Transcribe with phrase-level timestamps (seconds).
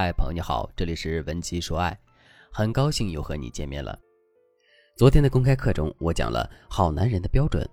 [0.00, 1.98] 嗨，朋友你好，这里是文姬说爱，
[2.52, 3.98] 很高兴又和你见面了。
[4.96, 7.68] 昨天的公开课中，我讲了好男人的标准。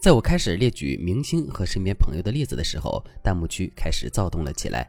[0.00, 4.88] 在我开始列举明星和身边朋友的例子的时候，弹幕区开始躁动了起来。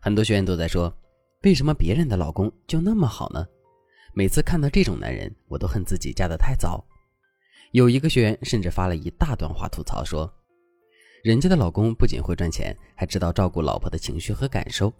[0.00, 0.96] 很多学员都在说，
[1.42, 3.44] 为什么别人的老公就那么好呢？
[4.14, 6.86] 每次看到这种男人，我都恨自己嫁得太早。
[7.72, 10.32] 有一个学员甚至发了一大段话吐槽说，
[11.24, 14.94] 人家的老公不仅会赚钱，还知道照顾老婆的情绪和感受。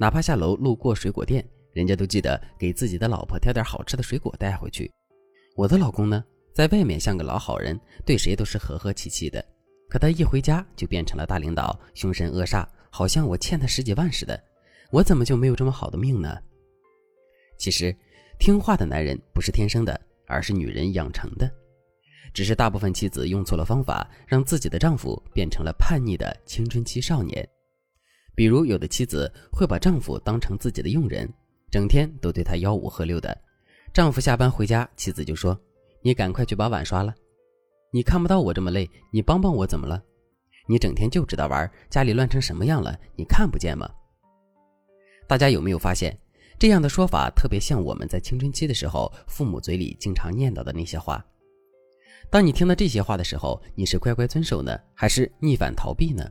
[0.00, 4.90] 哪怕下楼路过水果店，人家都记得给自己的老婆挑点好吃的水果带回去。
[5.54, 9.44] 我的老公呢，在外面像个老好人，对谁都是和和气气的，
[9.90, 14.42] 可他一回家就变成了大领导，凶神恶煞，好像我欠他十几万似的。
[14.90, 16.34] 我怎么就没有这么好的命呢？
[17.58, 17.94] 其实，
[18.38, 21.46] 听话的男人不是天生的，而是女人养成的。
[22.32, 27.46] 只是大部分妻子用错了方法，让自己的丈夫变成了叛逆的青春期少年。
[28.34, 31.28] 比如，有的妻子会把丈夫当成自己的佣人，
[31.70, 33.36] 整天都对他吆五喝六的。
[33.92, 35.58] 丈夫下班回家，妻子就说
[36.02, 37.14] ：“你赶快去把碗刷了。
[37.92, 40.00] 你看不到我这么累，你帮帮我怎么了？
[40.68, 43.90] 你整天就知道玩，家里乱成什么样了，你看不见吗？”
[45.26, 46.16] 大家有没有发现，
[46.58, 51.24] 这样的说法特别像我们在青春期的时候，父母嘴里经常念叨的那些话。
[52.30, 56.24] 当你听到这些话的时候，你是乖乖遵守呢，还是逆反逃避呢？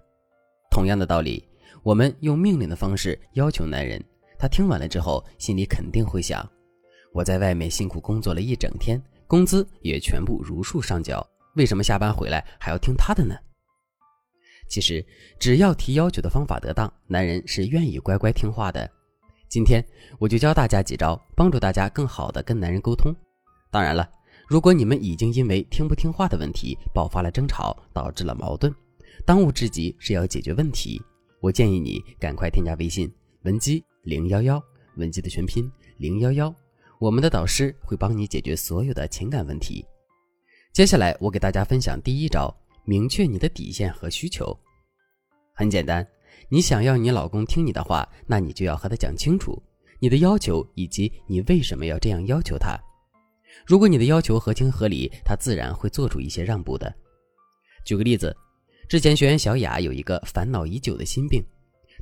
[0.71, 1.45] 同样的道理。
[1.83, 4.03] 我们用命令的方式要求男人，
[4.37, 6.47] 他听完了之后，心里肯定会想：
[7.13, 13.35] 我在外面辛苦工作了一整天，工资也全部如数上缴，为什么下班回来还要听他的呢？
[14.67, 15.03] 其实，
[15.39, 18.89] 只要提要求的方法得当，男人是愿意乖乖听话的。
[19.47, 19.83] 今天
[20.19, 23.11] 我就教大家几招，帮助大家更好的跟男人沟通。
[23.71, 24.07] 当然了，
[24.47, 28.71] 如果你们已经因为听不听话的问题爆发了争吵，导致了矛盾，
[29.25, 31.01] 当务之急是要解决问题。
[31.41, 33.09] 我建议你赶快添加微信
[33.43, 34.61] 文姬零幺幺，
[34.97, 36.53] 文姬的全拼零幺幺，
[36.99, 39.85] 我们的导师会帮你解决所有的情感问题。
[40.73, 42.53] 接下来我给大家分享第一招：
[42.83, 44.53] 明确你的底线和需求。
[45.53, 46.05] 很简单，
[46.49, 49.61] 你想要你老公听你的话，那你就要和他讲清楚
[49.99, 52.77] 你的要求以及你为什么要这样要求他。
[53.65, 56.93] 如果你的要求合情合理，他自然会做出一些让步的。
[57.85, 58.35] 举个例子。
[58.89, 61.45] 之前学员小雅有一个烦恼已久的心病，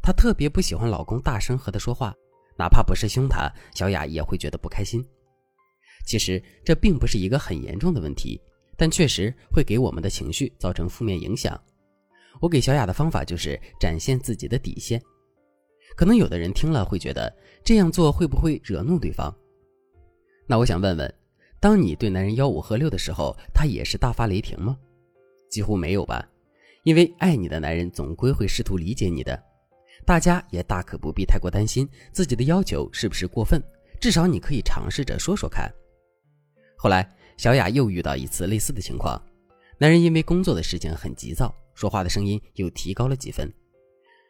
[0.01, 2.15] 她特别不喜欢老公大声和她说话，
[2.57, 5.05] 哪怕不是凶她，小雅也会觉得不开心。
[6.05, 8.39] 其实这并不是一个很严重的问题，
[8.77, 11.61] 但确实会给我们的情绪造成负面影响。
[12.39, 15.01] 我给小雅的方法就是展现自己的底线。
[15.97, 19.35] 可能有的人听了会觉得这样做会不会惹怒对方？
[20.45, 21.13] 那我想问问，
[21.59, 24.77] 当你对男人吆五喝六的时候，他也是大发雷霆吗？
[25.49, 26.25] 几乎没有吧。
[26.87, 29.37] 因为爱你的男人总归会试图理解你的，
[30.05, 33.61] 大家也大可不必太过担心自己的要求是不是过分，
[33.99, 35.69] 至少你可以尝试着说说看。
[36.77, 37.05] 后来，
[37.35, 39.21] 小雅又遇到一次类似的情况，
[39.77, 43.53] 男人因为工作的事情很急躁，说话的声音又提高了几分。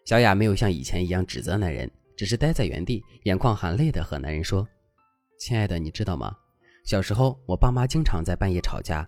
[0.04, 4.68] 小雅没有像以前一样指责男人，只是待在原地，眼眶含泪的和男人说
[5.38, 6.36] ：“亲爱的，你知道吗？
[6.84, 9.08] 小时候我爸妈经常在半夜吵架，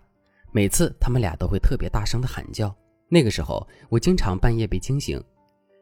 [0.52, 2.72] 每次他们俩都会特别大声的喊叫。”
[3.12, 5.20] 那个时候，我经常半夜被惊醒，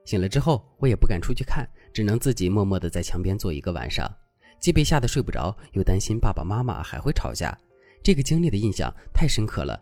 [0.07, 4.11] 醒了之后我也不敢出去看，只能自己默默地在墙边坐一个晚上，
[4.59, 7.57] 既被吓得睡不着，又担心爸爸妈妈还会吵架。
[8.03, 9.79] 这个经历的印象太深刻了，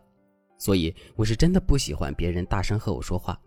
[0.59, 3.39] 所以我是真的不喜欢别人大声和我说话。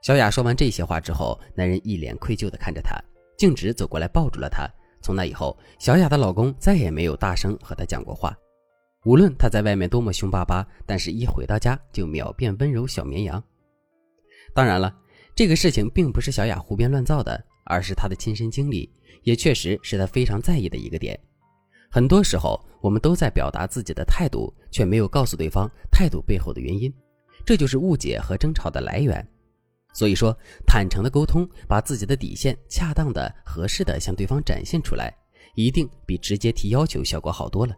[0.00, 2.96] 小雅说完这些话之后，男人一脸愧疚地看着她，
[3.36, 4.70] 径直走过来抱住了她。
[5.02, 8.36] 从那以后，小雅的老公再也没有大声和她讲过话。
[9.04, 13.42] 无论他在外面多么凶巴巴，但是一回到家就秒变温柔小绵羊。
[14.52, 14.94] 当然了，
[15.34, 21.18] 这个事情并不是小雅胡编乱造的，而是她的亲身经历，也确实是她非常在意的一个点。
[21.90, 26.92] 很多时候，我们都在表达自己的态度，却没有告诉对方态度背后的原因，
[27.46, 29.26] 这就是误解和争吵的来源。
[29.94, 30.36] 所以说，
[30.66, 35.12] 坦诚的沟通，把自己的底线恰当的、合适的向对方展现出来，
[35.54, 37.74] 一定比直接提要求效果好多了。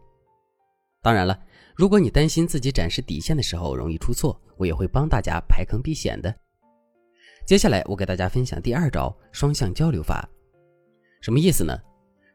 [1.03, 1.37] 当然了，
[1.75, 6.33] 如果你担心自己展示底线的时候容易出错，我也会帮大家排坑避险的。
[7.45, 10.29] 接下来我给大家分享第二招双向交流法，
[11.21, 11.77] 什么意思呢？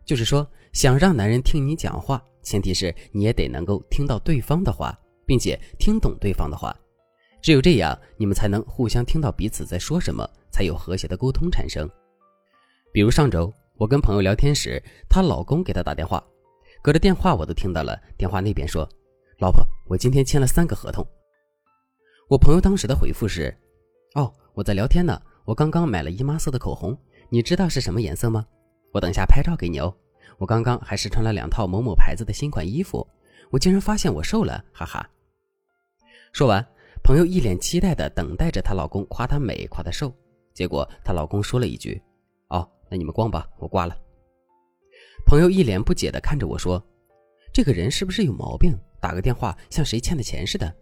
[0.05, 4.93] 就是说想让男人听你讲话，前提是你也得能够听到对方的话，
[5.25, 6.77] 并且听懂对方的话，
[7.41, 11.89] 只有这样，你们才能互相听到彼此在说什么，才有和谐的沟通产生。
[12.91, 16.21] 比如上周我跟朋友聊天时，她老公给她打电话。
[16.81, 18.87] 隔着电话我都听到了，电话那边说
[19.39, 21.05] ：“老婆，我今天签了三个合同。”
[22.29, 23.55] 我朋友当时的回复是
[24.15, 26.97] ：“哦，我在聊天呢，我刚刚买了姨妈色的口红，
[27.29, 28.45] 你知道是什么颜色吗？
[28.93, 29.93] 我等下拍照给你哦。
[30.37, 33.05] 我刚刚还试穿了两套某某牌子的新款衣服，
[33.49, 35.09] 我竟然发现我瘦了，哈哈。
[36.31, 36.65] 说完，
[37.03, 40.13] 朋友一脸期待的等待着她老公夸她美，夸她瘦。
[40.53, 42.01] 结果她老公说了一句
[42.49, 43.97] ：“哦，那你们逛吧，我挂了。”
[45.27, 46.81] 朋友一脸不解的看着我说
[47.51, 48.73] ：“这个人是不是有毛病？
[49.01, 50.73] 打个电话像谁欠的钱似的。”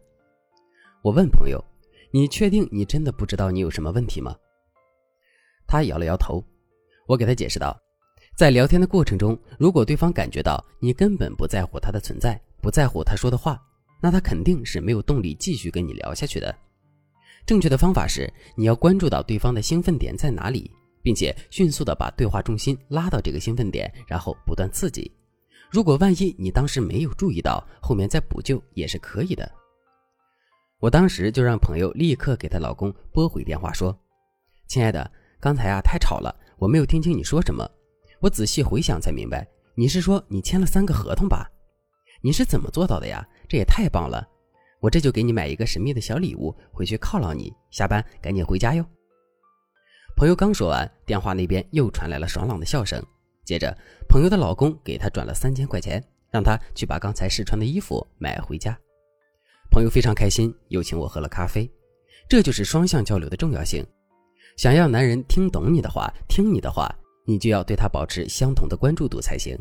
[1.01, 1.59] 我问朋友
[2.13, 4.36] ：“你确定你真的不知道你有什么问题吗？”
[5.65, 6.44] 他摇了摇头。
[7.07, 7.75] 我给他解释道
[8.38, 13.59] ：“在聊天的过程中，如果对方感觉到你根本不在乎他的存在，不在乎他说的话，
[14.00, 16.56] 那他肯定是没有动力继续跟你聊下去的。
[17.47, 20.69] 正确的方法是，你要关注到对方的兴奋点在哪里，
[21.06, 25.12] 并且迅速的把对话重心拉到这个兴奋点，然后不断刺激。
[25.69, 29.48] 如果万一你当时没有注意到，后面再补救也是可以的。”
[30.81, 33.96] 我当时就让朋友立刻给她老公拨回电话，说
[34.68, 37.69] ：“亲爱的，刚才啊太吵了，我没有听清你说什么。
[38.19, 41.48] 我仔细回想才明白，你是说你签了三个合同吧？
[42.24, 43.24] 你是怎么做到的呀？
[43.48, 44.28] 这也太棒了！
[44.80, 47.54] 我这就给你买一个神秘的小礼物，回去犒劳你。
[47.69, 48.84] 下班赶紧回家哟。”
[50.16, 53.04] 朋友刚说完，电话那边又传来了爽朗的笑声。
[53.44, 53.78] 接着，
[54.08, 56.02] 朋友的老公给她转了三千块钱，
[56.32, 58.78] 让她去把刚才试穿的衣服买回家。
[59.70, 61.70] 朋友非常开心，又请我喝了咖啡。
[62.30, 63.86] 这就是双向交流的重要性。
[64.56, 66.90] 想要男人听懂你的话，听你的话，
[67.26, 69.60] 你就要对他保持相同的关注度才行。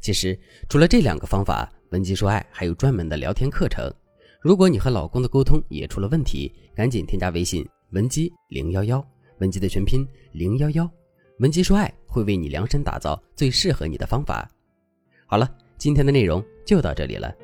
[0.00, 0.38] 其实，
[0.70, 3.92] 除了这两个方法，文姬说爱还有专门的聊天课程。
[4.40, 9.06] 如果你和老公的沟通也出了问题，赶紧添加微信文姬零幺幺，
[9.38, 10.90] 文姬的全拼零幺幺，
[11.38, 14.50] 文姬说爱会为你量身打造最适合你的方法。
[15.26, 17.34] 好了，今天的内容就到这里了。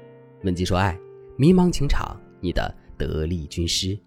[0.42, 0.98] 文姬说爱。
[1.36, 3.98] 迷茫情场，你的得力军师。